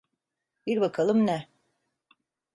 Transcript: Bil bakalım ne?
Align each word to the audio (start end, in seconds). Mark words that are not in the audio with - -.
Bil 0.67 0.81
bakalım 0.81 1.25
ne? 1.25 1.47